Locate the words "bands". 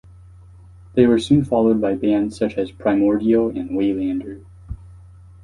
1.93-2.35